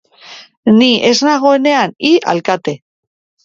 [0.77, 2.79] Ni ez nagoenean, hi alkate.